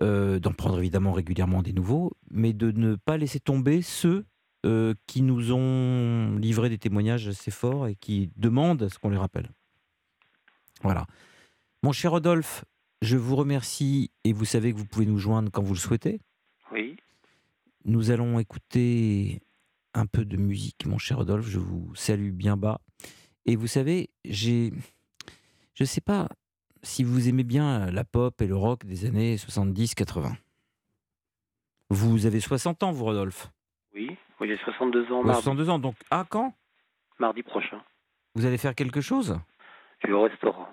d'en 0.00 0.52
prendre 0.52 0.78
évidemment 0.78 1.10
régulièrement 1.10 1.60
des 1.60 1.72
nouveaux, 1.72 2.12
mais 2.30 2.52
de 2.52 2.70
ne 2.70 2.94
pas 2.94 3.16
laisser 3.16 3.40
tomber 3.40 3.82
ceux 3.82 4.26
euh, 4.66 4.94
qui 5.06 5.22
nous 5.22 5.52
ont 5.52 6.36
livré 6.36 6.68
des 6.68 6.78
témoignages 6.78 7.28
assez 7.28 7.50
forts 7.50 7.86
et 7.86 7.94
qui 7.94 8.30
demandent 8.36 8.82
à 8.82 8.88
ce 8.88 8.98
qu'on 8.98 9.10
les 9.10 9.16
rappelle. 9.16 9.50
Voilà. 10.82 11.06
Mon 11.82 11.92
cher 11.92 12.10
Rodolphe, 12.10 12.64
je 13.02 13.16
vous 13.16 13.36
remercie 13.36 14.10
et 14.24 14.32
vous 14.32 14.44
savez 14.44 14.72
que 14.72 14.78
vous 14.78 14.84
pouvez 14.84 15.06
nous 15.06 15.18
joindre 15.18 15.50
quand 15.52 15.62
vous 15.62 15.74
le 15.74 15.78
souhaitez. 15.78 16.20
Oui. 16.72 16.96
Nous 17.84 18.10
allons 18.10 18.38
écouter 18.40 19.42
un 19.94 20.06
peu 20.06 20.24
de 20.24 20.36
musique, 20.36 20.86
mon 20.86 20.98
cher 20.98 21.18
Rodolphe. 21.18 21.48
Je 21.48 21.60
vous 21.60 21.94
salue 21.94 22.30
bien 22.30 22.56
bas. 22.56 22.80
Et 23.46 23.56
vous 23.56 23.68
savez, 23.68 24.10
j'ai. 24.24 24.72
Je 25.74 25.84
ne 25.84 25.86
sais 25.86 26.00
pas 26.00 26.28
si 26.82 27.04
vous 27.04 27.28
aimez 27.28 27.44
bien 27.44 27.90
la 27.90 28.04
pop 28.04 28.42
et 28.42 28.46
le 28.46 28.56
rock 28.56 28.84
des 28.84 29.04
années 29.04 29.36
70-80. 29.36 30.34
Vous 31.90 32.26
avez 32.26 32.40
60 32.40 32.82
ans, 32.82 32.92
vous, 32.92 33.04
Rodolphe 33.04 33.50
Oui, 33.94 34.16
oui 34.40 34.48
j'ai 34.48 34.56
62 34.58 35.04
ans. 35.04 35.06
Vous 35.06 35.14
avez 35.14 35.24
Mardi, 35.28 35.42
62 35.42 35.70
ans, 35.70 35.78
donc 35.78 35.94
à 36.10 36.24
quand? 36.28 36.54
Mardi 37.18 37.42
prochain. 37.42 37.80
Vous 38.34 38.46
allez 38.46 38.58
faire 38.58 38.74
quelque 38.74 39.00
chose? 39.00 39.38
Je 40.02 40.06
vais 40.08 40.12
au 40.12 40.22
restaurant, 40.22 40.68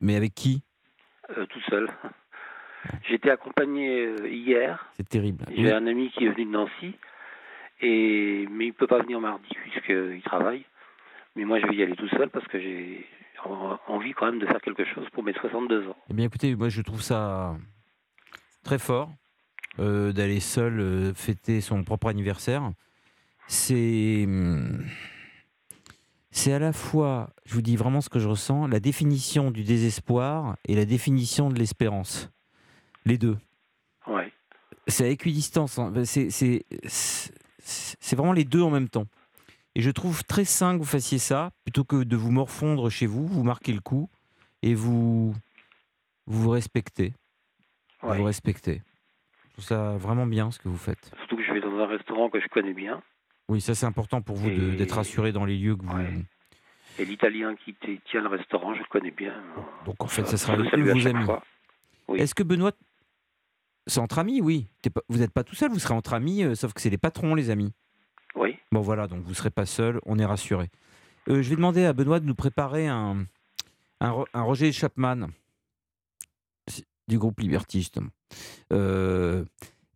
Mais 0.00 0.16
avec 0.16 0.34
qui? 0.34 0.64
Euh, 1.36 1.46
tout 1.46 1.60
seul. 1.70 1.88
Été 3.08 3.30
accompagné 3.30 4.04
euh, 4.06 4.28
hier. 4.28 4.88
C'est 4.94 5.08
terrible. 5.08 5.44
J'ai 5.54 5.72
un 5.72 5.86
ami 5.86 6.10
qui 6.10 6.24
est 6.24 6.30
venu 6.30 6.46
de 6.46 6.50
Nancy, 6.50 6.96
et 7.80 8.46
mais 8.50 8.66
il 8.66 8.72
peut 8.74 8.88
pas 8.88 8.98
venir 9.00 9.20
mardi 9.20 9.48
puisqu'il 9.54 10.22
travaille. 10.24 10.64
Mais 11.36 11.44
moi, 11.44 11.60
je 11.60 11.66
vais 11.66 11.76
y 11.76 11.82
aller 11.82 11.94
tout 11.96 12.08
seul 12.08 12.28
parce 12.30 12.46
que 12.48 12.60
j'ai 12.60 13.06
en- 13.44 13.78
envie 13.86 14.12
quand 14.12 14.26
même 14.26 14.38
de 14.40 14.46
faire 14.46 14.60
quelque 14.60 14.84
chose 14.84 15.08
pour 15.12 15.22
mes 15.22 15.32
62 15.34 15.88
ans. 15.88 15.96
Eh 16.10 16.14
bien, 16.14 16.26
écoutez, 16.26 16.54
moi, 16.56 16.68
je 16.68 16.82
trouve 16.82 17.00
ça 17.02 17.56
très 18.64 18.78
fort 18.78 19.10
euh, 19.78 20.12
d'aller 20.12 20.40
seul 20.40 20.80
euh, 20.80 21.14
fêter 21.14 21.60
son 21.60 21.82
propre 21.84 22.08
anniversaire. 22.08 22.72
C'est. 23.48 24.24
hum, 24.26 24.84
C'est 26.30 26.52
à 26.52 26.58
la 26.58 26.72
fois, 26.72 27.30
je 27.44 27.54
vous 27.54 27.62
dis 27.62 27.76
vraiment 27.76 28.00
ce 28.00 28.08
que 28.08 28.18
je 28.18 28.28
ressens, 28.28 28.66
la 28.66 28.80
définition 28.80 29.50
du 29.50 29.64
désespoir 29.64 30.56
et 30.66 30.74
la 30.74 30.84
définition 30.86 31.50
de 31.50 31.58
l'espérance. 31.58 32.30
Les 33.04 33.18
deux. 33.18 33.36
Ouais. 34.06 34.32
C'est 34.86 35.04
à 35.04 35.08
équidistance. 35.08 35.78
hein. 35.78 35.92
C'est- 36.04 36.64
vraiment 38.16 38.32
les 38.32 38.44
deux 38.44 38.62
en 38.62 38.70
même 38.70 38.88
temps. 38.88 39.06
Et 39.74 39.80
je 39.82 39.90
trouve 39.90 40.24
très 40.24 40.44
sain 40.44 40.74
que 40.74 40.78
vous 40.78 40.84
fassiez 40.88 41.18
ça, 41.18 41.50
plutôt 41.64 41.84
que 41.84 42.02
de 42.04 42.16
vous 42.16 42.30
morfondre 42.30 42.90
chez 42.90 43.06
vous, 43.06 43.26
vous 43.26 43.42
marquez 43.42 43.72
le 43.72 43.80
coup 43.80 44.08
et 44.62 44.74
vous 44.74 45.32
vous, 46.26 46.40
vous 46.42 46.50
respectez. 46.50 47.12
Ouais. 48.02 48.16
vous 48.16 48.24
respectez. 48.24 48.82
Je 49.52 49.56
trouve 49.56 49.64
ça 49.66 49.96
vraiment 49.98 50.26
bien 50.26 50.50
ce 50.50 50.58
que 50.58 50.68
vous 50.68 50.78
faites. 50.78 51.10
Surtout 51.18 51.36
que 51.36 51.42
je 51.44 51.52
vais 51.52 51.60
dans 51.60 51.76
un 51.78 51.86
restaurant 51.86 52.30
que 52.30 52.40
je 52.40 52.48
connais 52.48 52.72
bien. 52.72 53.02
Oui, 53.48 53.60
ça 53.60 53.74
c'est 53.74 53.84
important 53.86 54.22
pour 54.22 54.36
vous 54.36 54.48
Et- 54.48 54.76
d'être 54.76 54.96
assuré 54.98 55.30
dans 55.32 55.44
les 55.44 55.58
lieux 55.58 55.76
que 55.76 55.84
vous. 55.84 55.94
Ouais. 55.96 56.10
Et 56.98 57.04
l'italien 57.04 57.54
qui 57.56 57.74
tient 58.10 58.20
le 58.22 58.28
restaurant, 58.28 58.72
je 58.74 58.78
le 58.80 58.86
connais 58.90 59.10
bien. 59.10 59.34
Donc 59.84 60.02
en 60.02 60.06
fait, 60.06 60.26
ça 60.26 60.36
sera 60.36 60.56
le 60.56 60.90
amis. 60.90 61.24
fois. 61.24 61.42
Oui. 62.08 62.20
Est-ce 62.20 62.34
que 62.34 62.42
Benoît, 62.42 62.72
c'est 63.86 64.00
entre 64.00 64.18
amis, 64.18 64.40
oui. 64.40 64.68
Pas- 64.94 65.02
vous 65.08 65.18
n'êtes 65.18 65.32
pas 65.32 65.44
tout 65.44 65.54
seul, 65.54 65.70
vous 65.70 65.78
serez 65.78 65.94
entre 65.94 66.14
amis, 66.14 66.44
euh, 66.44 66.54
sauf 66.54 66.72
que 66.72 66.80
c'est 66.80 66.90
les 66.90 66.98
patrons, 66.98 67.34
les 67.34 67.50
amis. 67.50 67.72
Oui. 68.34 68.56
Bon 68.72 68.80
voilà, 68.80 69.06
donc 69.06 69.22
vous 69.22 69.30
ne 69.30 69.34
serez 69.34 69.50
pas 69.50 69.66
seul, 69.66 70.00
on 70.06 70.18
est 70.18 70.24
rassuré. 70.24 70.70
Euh, 71.28 71.42
je 71.42 71.50
vais 71.50 71.56
demander 71.56 71.84
à 71.84 71.92
Benoît 71.92 72.20
de 72.20 72.26
nous 72.26 72.34
préparer 72.34 72.88
un, 72.88 73.26
un, 74.00 74.10
Ro- 74.10 74.26
un 74.32 74.42
Roger 74.42 74.72
Chapman 74.72 75.28
du 77.08 77.18
groupe 77.18 77.40
Liberty, 77.40 77.78
justement. 77.80 78.08
Euh, 78.72 79.44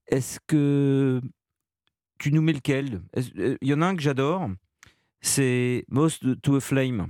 Est-ce 0.06 0.38
que 0.46 1.20
tu 2.18 2.32
nous 2.32 2.42
mets 2.42 2.52
lequel? 2.52 3.02
Euh, 3.16 3.56
Il 3.60 3.68
y 3.68 3.74
en 3.74 3.82
a 3.82 3.86
un 3.86 3.96
que 3.96 4.02
j'adore, 4.02 4.48
c'est 5.20 5.84
Most 5.88 6.40
to 6.42 6.56
a 6.56 6.60
Flame. 6.60 7.08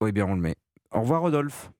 Oui, 0.00 0.12
bien, 0.12 0.26
on 0.26 0.34
le 0.34 0.40
met. 0.40 0.56
Au 0.90 1.00
revoir, 1.00 1.22
Rodolphe. 1.22 1.70